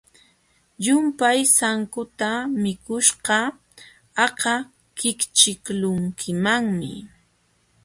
Llumpay 0.83 1.39
sankuta 1.57 2.29
mikuśhqa 2.61 3.37
aka 4.25 4.53
kićhkiqlunkimanmi. 4.97 6.93